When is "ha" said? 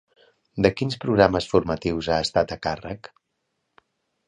2.15-2.19